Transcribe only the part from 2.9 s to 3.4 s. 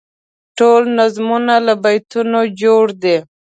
دي.